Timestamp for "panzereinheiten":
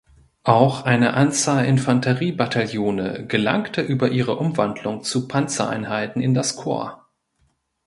5.27-6.23